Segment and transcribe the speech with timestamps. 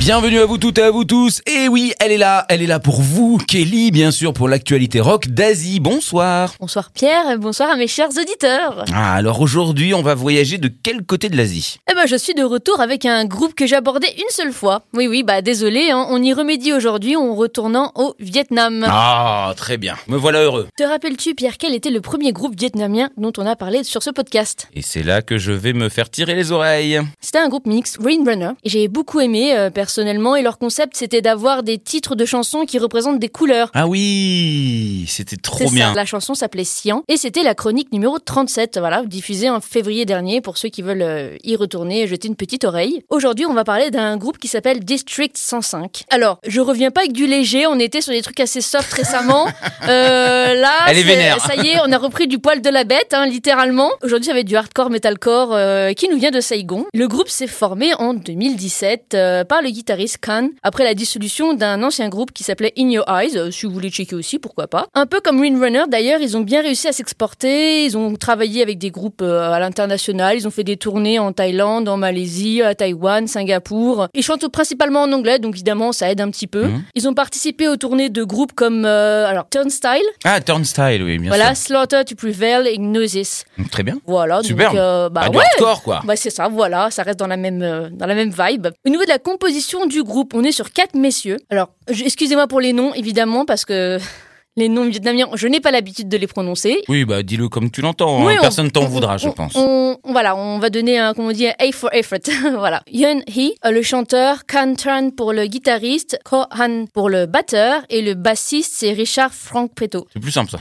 [0.00, 1.42] Bienvenue à vous toutes et à vous tous.
[1.46, 4.98] Et oui, elle est là, elle est là pour vous, Kelly, bien sûr, pour l'actualité
[4.98, 5.78] rock d'Asie.
[5.78, 6.54] Bonsoir.
[6.58, 8.86] Bonsoir Pierre, bonsoir à mes chers auditeurs.
[8.94, 11.76] Ah, alors aujourd'hui, on va voyager de quel côté de l'Asie?
[11.90, 14.84] Eh ben, je suis de retour avec un groupe que j'ai abordé une seule fois.
[14.94, 18.86] Oui, oui, bah désolé, hein, on y remédie aujourd'hui en retournant au Vietnam.
[18.88, 19.96] Ah, très bien.
[20.08, 20.66] Me voilà heureux.
[20.78, 24.08] Te rappelles-tu, Pierre, quel était le premier groupe vietnamien dont on a parlé sur ce
[24.08, 24.66] podcast?
[24.74, 27.02] Et c'est là que je vais me faire tirer les oreilles.
[27.20, 30.96] C'était un groupe mix, Rain Runner, et j'ai beaucoup aimé euh, personnellement, et leur concept
[30.96, 33.70] c'était d'avoir des titres de chansons qui représentent des couleurs.
[33.74, 35.94] Ah oui, c'était trop ça, bien.
[35.94, 40.40] la chanson s'appelait Sian et c'était la chronique numéro 37, voilà, diffusée en février dernier
[40.40, 43.02] pour ceux qui veulent euh, y retourner et jeter une petite oreille.
[43.08, 46.04] Aujourd'hui, on va parler d'un groupe qui s'appelle District 105.
[46.10, 49.48] Alors, je reviens pas avec du léger, on était sur des trucs assez soft récemment.
[49.88, 51.40] Euh, là, Elle est vénère.
[51.40, 53.90] ça y est, on a repris du poil de la bête, hein, littéralement.
[54.02, 56.84] Aujourd'hui, ça va être du hardcore metalcore euh, qui nous vient de Saigon.
[56.92, 61.82] Le groupe s'est formé en 2017 euh, par le guitariste Khan après la dissolution d'un
[61.82, 63.36] ancien groupe qui s'appelait In Your Eyes.
[63.36, 64.86] euh, si vous voulez checker aussi, pourquoi pas.
[64.94, 67.84] Un peu comme Wind Runner d'ailleurs, ils ont bien réussi à s'exporter.
[67.84, 70.36] Ils ont travaillé avec des groupes euh, à l'international.
[70.36, 74.08] Ils ont fait des tournées en Thaïlande, en Malaisie, à Taïwan, Singapour.
[74.14, 76.64] Ils chantent principalement en anglais, donc évidemment ça aide un petit peu.
[76.64, 76.82] Mhm.
[76.94, 81.28] Ils ont participé aux tournées de groupes comme euh, alors Turnstile, Ah, Turnstile, oui, bien
[81.28, 83.44] voilà, Slaughter to Prevail et Gnosis.
[83.56, 83.70] sûr.
[83.70, 83.96] Très bien.
[84.06, 84.72] Voilà, Superbe.
[84.74, 85.44] donc euh, bah Ah, du ouais.
[85.52, 86.00] hardcore, quoi.
[86.04, 88.68] Bah c'est ça, voilà, ça reste dans la même euh, dans la même vibe.
[88.86, 91.36] Au niveau de la composition du groupe, on est sur quatre messieurs.
[91.50, 93.98] Alors, je- excusez-moi pour les noms évidemment parce que
[94.56, 96.82] les noms vietnamiens, je n'ai pas l'habitude de les prononcer.
[96.88, 98.24] Oui, bah dis-le comme tu l'entends.
[98.26, 98.36] Oui, hein.
[98.38, 99.54] on- Personne t'en on- voudra, je pense.
[99.54, 102.18] On, on- voilà, on va donner un, comment on dit, un A for effort.
[102.58, 102.82] voilà.
[102.90, 107.82] Yun Hee, euh, le chanteur, Kan Tran pour le guitariste, Ko Han pour le batteur
[107.90, 110.06] et le bassiste, c'est Richard Frank Preto.
[110.12, 110.58] C'est plus simple, ça.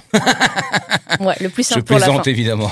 [1.19, 2.11] Ouais, le plus Je simple pour la fin.
[2.11, 2.71] plaisante, évidemment.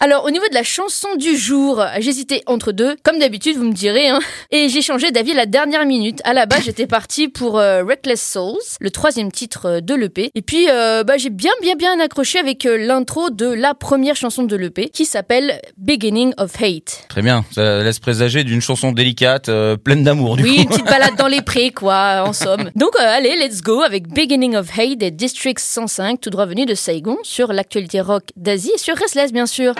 [0.00, 3.72] Alors, au niveau de la chanson du jour, j'hésitais entre deux, comme d'habitude, vous me
[3.72, 4.18] direz, hein,
[4.50, 6.20] et j'ai changé d'avis la dernière minute.
[6.24, 10.30] À la base, j'étais partie pour euh, Reckless Souls, le troisième titre euh, de l'EP.
[10.34, 14.14] Et puis, euh, bah, j'ai bien, bien, bien accroché avec euh, l'intro de la première
[14.14, 17.04] chanson de l'EP, qui s'appelle Beginning of Hate.
[17.08, 17.44] Très bien.
[17.54, 19.50] Ça laisse présager d'une chanson délicate,
[19.84, 20.62] pleine d'amour, du Oui, coup.
[20.62, 22.70] une petite balade dans les prés, quoi, en somme.
[22.76, 26.74] Donc, allez, let's go avec Beginning of Hate des District 105, tout droit venu de
[26.74, 29.74] Saigon, sur l'actualité rock d'Asie et sur Restless, bien sûr.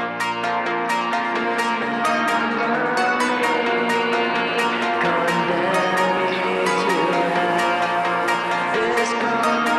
[9.05, 9.74] This is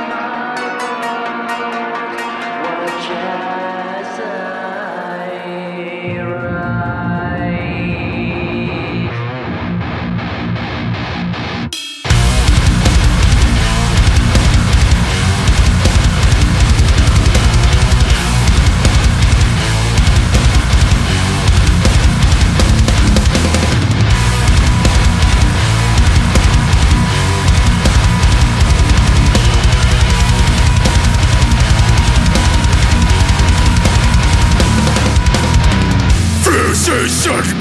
[36.87, 37.07] a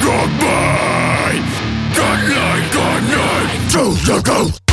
[0.03, 1.41] goodbye.
[1.95, 4.64] Good night, good night to the ghost.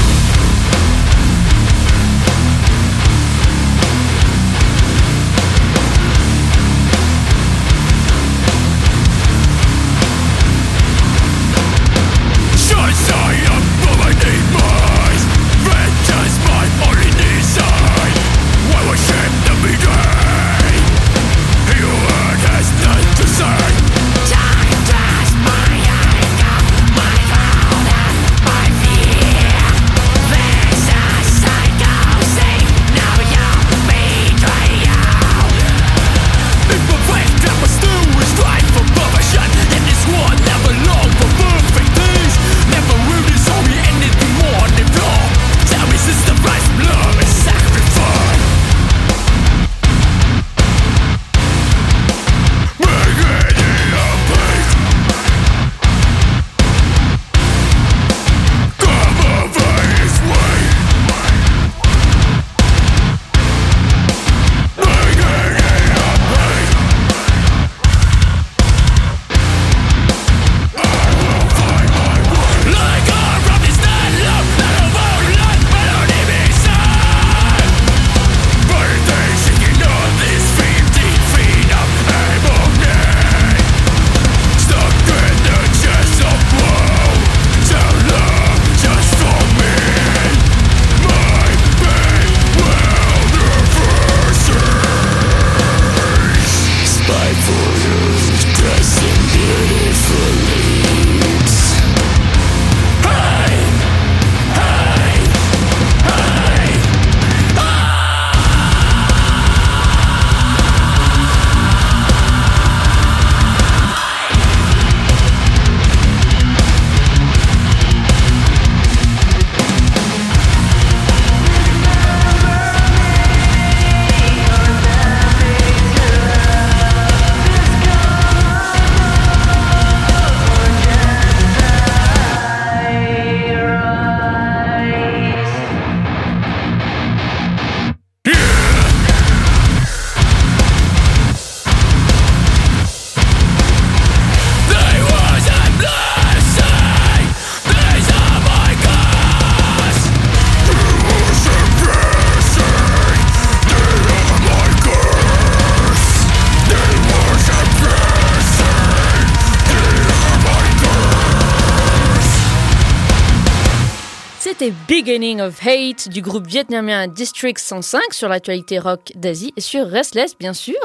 [164.61, 169.87] C'était Beginning of Hate du groupe vietnamien District 105 sur l'actualité rock d'Asie et sur
[169.87, 170.75] Restless, bien sûr.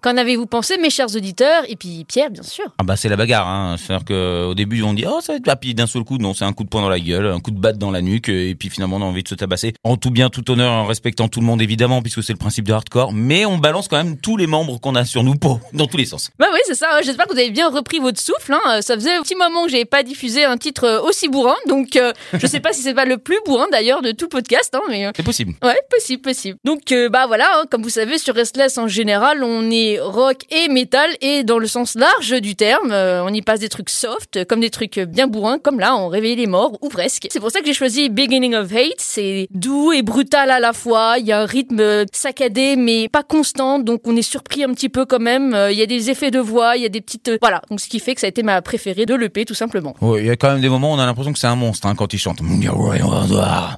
[0.00, 1.62] Qu'en avez-vous pensé, mes chers auditeurs?
[1.68, 2.64] Et puis Pierre, bien sûr.
[2.78, 3.76] Ah bah c'est la bagarre, hein.
[3.78, 6.34] c'est-à-dire qu'au début on dit oh ça va être ah, puis d'un seul coup non
[6.34, 8.28] c'est un coup de poing dans la gueule, un coup de batte dans la nuque
[8.28, 10.86] et puis finalement on a envie de se tabasser en tout bien tout honneur en
[10.86, 14.02] respectant tout le monde évidemment puisque c'est le principe de hardcore, mais on balance quand
[14.02, 16.30] même tous les membres qu'on a sur nous pour dans tous les sens.
[16.40, 17.00] Bah oui, c'est ça.
[17.04, 18.54] J'espère que vous avez bien repris votre souffle.
[18.54, 18.80] Hein.
[18.80, 22.12] Ça faisait un petit moment que j'avais pas diffusé un titre aussi bourrin, donc euh,
[22.34, 25.06] je sais pas si c'est pas le plus bourrin d'ailleurs de tout podcast, hein, mais
[25.06, 25.54] euh, C'est possible.
[25.62, 26.58] Ouais, possible, possible.
[26.64, 30.38] Donc, euh, bah voilà, hein, comme vous savez, sur Restless en général, on est rock
[30.50, 33.90] et metal, et dans le sens large du terme, euh, on y passe des trucs
[33.90, 37.28] soft, comme des trucs bien bourrins, comme là, on réveille les morts, ou presque.
[37.30, 38.94] C'est pour ça que j'ai choisi Beginning of Hate.
[38.98, 41.16] C'est doux et brutal à la fois.
[41.18, 44.88] Il y a un rythme saccadé, mais pas constant, donc on est surpris un petit
[44.88, 45.56] peu quand même.
[45.70, 47.62] Il y a des effets de voix, il y a des petites, voilà.
[47.70, 49.94] Donc ce qui fait que ça a été ma préférée de l'EP, tout simplement.
[50.00, 51.56] Ouais, il y a quand même des moments où on a l'impression que c'est un
[51.56, 52.40] monstre hein, quand il chante.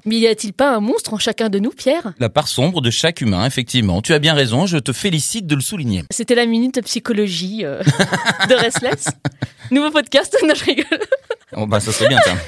[0.04, 2.12] Mais y a-t-il pas un monstre en chacun de nous, Pierre?
[2.18, 4.02] La part sombre de chaque humain, effectivement.
[4.02, 6.04] Tu as bien raison, je te félicite de le souligner.
[6.10, 7.82] C'était la minute psychologie euh,
[8.48, 9.06] de Restless.
[9.70, 10.98] Nouveau podcast, non, je rigole.
[11.56, 12.38] Oh, bah ça serait bien, tiens.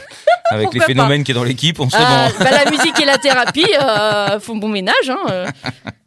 [0.50, 2.44] Avec les phénomènes qui est dans l'équipe, on serait Ah, bon.
[2.44, 5.46] bah, la musique et la thérapie euh, font bon ménage, hein, euh.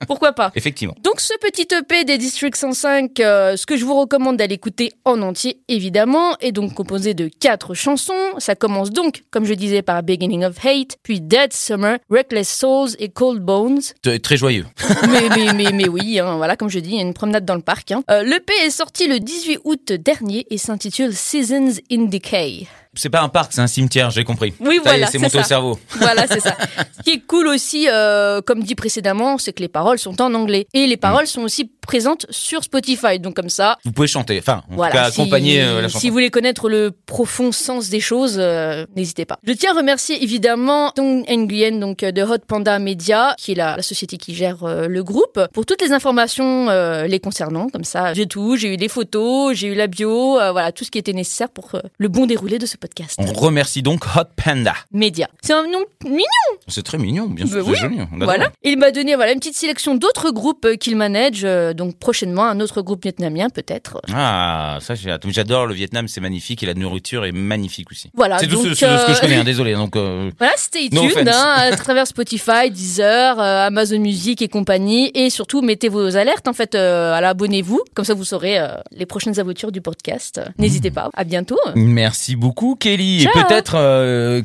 [0.07, 0.51] Pourquoi pas.
[0.55, 0.95] Effectivement.
[1.03, 4.93] Donc ce petit EP des District 105, euh, ce que je vous recommande d'aller écouter
[5.05, 8.13] en entier, évidemment, est donc composé de quatre chansons.
[8.39, 12.89] Ça commence donc, comme je disais, par Beginning of Hate, puis Dead Summer, Reckless Souls
[12.99, 13.81] et Cold Bones.
[14.23, 14.65] Très joyeux.
[15.09, 17.45] mais, mais, mais, mais oui, hein, voilà, comme je dis, il y a une promenade
[17.45, 17.91] dans le parc.
[17.91, 18.03] Hein.
[18.09, 22.67] Euh, L'EP est sorti le 18 août dernier et s'intitule Seasons in Decay.
[22.97, 24.53] C'est pas un parc, c'est un cimetière, j'ai compris.
[24.59, 25.47] Oui, Ça voilà, c'est monté au ça.
[25.47, 25.79] cerveau.
[25.97, 26.55] Voilà, c'est ça.
[26.97, 30.33] Ce qui est cool aussi, euh, comme dit précédemment, c'est que les paroles sont en
[30.33, 30.67] anglais.
[30.73, 33.19] Et les paroles sont aussi présentes sur Spotify.
[33.19, 35.87] Donc comme ça, Vous pouvez chanter, enfin, en voilà, tout cas, si, accompagner euh, la
[35.87, 35.99] chanson.
[35.99, 39.39] si vous voulez connaître le profond sens des choses, euh, n'hésitez pas.
[39.43, 43.55] Je tiens à remercier évidemment Tong Nguyen, donc euh, de Hot Panda Media, qui est
[43.55, 46.67] la, la société qui gère euh, le groupe, pour toutes les informations
[47.07, 47.69] les concernant.
[47.69, 50.91] Comme ça, j'ai tout, j'ai eu des photos, j'ai eu la bio, voilà, tout ce
[50.91, 53.17] qui était nécessaire pour le bon déroulé de ce podcast.
[53.19, 54.73] On remercie donc Hot Panda.
[54.91, 55.27] Média.
[55.41, 56.25] C'est un nom mignon
[56.67, 57.97] C'est très mignon, bien sûr, Bah c'est oui, joli.
[57.99, 58.25] on adore.
[58.25, 58.51] Voilà.
[58.63, 61.45] Il m'a donné voilà une petite sélection d'autres groupes qu'il manage.
[61.77, 64.01] Donc prochainement un autre groupe vietnamien peut-être.
[64.13, 65.23] Ah, ça j'ai hâte.
[65.29, 68.09] J'adore le Vietnam, c'est magnifique et la nourriture est magnifique aussi.
[68.13, 68.39] Voilà.
[68.39, 69.73] c'est tout ce, que je euh, connais, hein, désolé.
[69.75, 71.27] Donc, euh, Voilà, tuned offense.
[71.27, 75.11] hein, à travers Spotify, Deezer, euh, Amazon Music et compagnie.
[75.13, 77.81] Et surtout, mettez vos alertes, en fait, euh, abonnez-vous.
[77.93, 78.59] Comme ça, vous saurez
[78.91, 80.41] les prochaines aventures du podcast.
[80.57, 81.09] N'hésitez pas.
[81.13, 81.59] À bientôt.
[81.75, 83.23] merci beaucoup, Kelly.
[83.23, 83.31] Ciao.
[83.39, 83.73] Et peut-être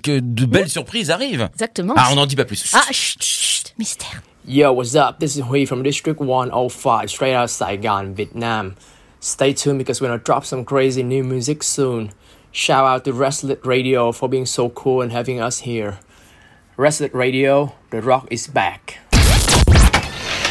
[0.03, 1.49] que de belles surprises arrivent.
[1.55, 1.95] Exactement.
[1.97, 2.73] Ah, on n'en dit pas plus.
[2.75, 4.23] Ah, chut, chut, mystère.
[4.45, 5.21] Yo, what's up?
[5.21, 8.75] This is Hui from District 105, straight out of Saigon, Vietnam.
[9.21, 12.11] Stay tuned because we're gonna drop some crazy new music soon.
[12.51, 16.01] Shout out to Wrestlet Radio for being so cool and having us here.
[16.77, 18.99] Wrestlet Radio, the rock is back.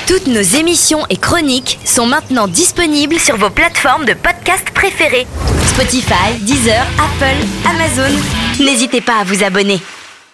[0.08, 5.28] Toutes nos émissions et chroniques sont maintenant disponibles sur vos plateformes de podcast préférées.
[5.66, 8.18] Spotify, Deezer, Apple, Amazon.
[8.64, 9.82] N'hésitez pas à vous abonner.